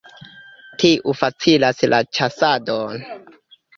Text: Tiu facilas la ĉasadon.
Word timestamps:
Tiu 0.83 1.13
facilas 1.19 1.85
la 1.93 1.99
ĉasadon. 2.19 3.09